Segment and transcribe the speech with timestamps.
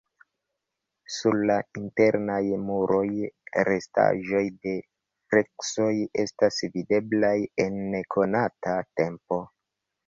[1.15, 2.39] Sur la internaj
[2.71, 3.05] muroj
[3.69, 4.75] restaĵoj de
[5.35, 5.93] freskoj
[6.27, 7.37] estas videblaj
[7.69, 9.43] el nekonata tempo.